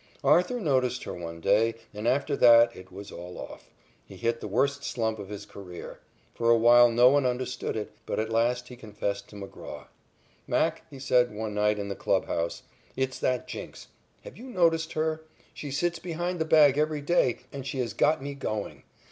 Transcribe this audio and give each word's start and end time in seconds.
Arthur 0.23 0.59
noticed 0.59 1.03
her 1.03 1.13
one 1.13 1.39
day 1.41 1.75
and, 1.93 2.07
after 2.07 2.35
that, 2.35 2.75
it 2.75 2.91
was 2.91 3.11
all 3.11 3.37
off. 3.37 3.69
He 4.03 4.15
hit 4.17 4.39
the 4.41 4.47
worst 4.47 4.83
slump 4.83 5.19
of 5.19 5.29
his 5.29 5.45
career. 5.45 5.99
For 6.33 6.49
a 6.49 6.57
while 6.57 6.89
no 6.89 7.07
one 7.09 7.21
could 7.21 7.29
understand 7.29 7.75
it, 7.75 7.91
but 8.07 8.19
at 8.19 8.31
last 8.31 8.69
he 8.69 8.75
confessed 8.75 9.27
to 9.27 9.35
McGraw. 9.35 9.85
"Mac," 10.47 10.81
he 10.89 10.97
said 10.97 11.31
one 11.31 11.53
night 11.53 11.77
in 11.77 11.87
the 11.87 11.95
club 11.95 12.25
house, 12.25 12.63
"it's 12.95 13.19
that 13.19 13.47
jinx. 13.47 13.89
Have 14.21 14.37
you 14.37 14.45
noticed 14.47 14.93
her? 14.93 15.21
She 15.53 15.69
sits 15.69 15.99
behind 15.99 16.39
the 16.39 16.45
bag 16.45 16.79
every 16.79 17.01
day, 17.01 17.41
and 17.53 17.63
she 17.67 17.77
has 17.77 17.93
got 17.93 18.23
me 18.23 18.33
going. 18.33 18.81